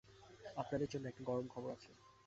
[0.57, 1.91] আপনাদের জন্য একটা গরম খবর আছে।